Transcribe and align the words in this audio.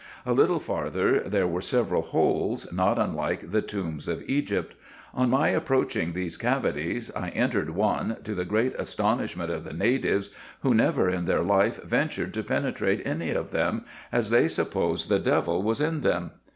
A 0.25 0.33
little 0.33 0.57
farther 0.57 1.19
there 1.19 1.45
were 1.45 1.61
several 1.61 2.01
holes, 2.01 2.73
not 2.73 2.97
unlike 2.97 3.51
the 3.51 3.61
tombs 3.61 4.07
of 4.07 4.23
Egypt. 4.27 4.73
On 5.13 5.29
my 5.29 5.49
approaching 5.49 6.13
these 6.13 6.37
cavities, 6.37 7.11
I 7.15 7.29
entered 7.29 7.69
one, 7.75 8.17
to 8.23 8.33
the 8.33 8.43
great 8.43 8.73
astonishment 8.79 9.51
of 9.51 9.63
the 9.63 9.73
natives, 9.73 10.31
who 10.61 10.73
never 10.73 11.07
in 11.07 11.25
their 11.25 11.43
life 11.43 11.83
ventured 11.83 12.33
to 12.33 12.43
penetrate 12.43 13.03
any 13.05 13.29
of 13.29 13.51
them, 13.51 13.85
as 14.11 14.31
they 14.31 14.47
supposed 14.47 15.07
the 15.07 15.19
devil 15.19 15.61
was 15.61 15.79
in 15.79 16.01
them. 16.01 16.31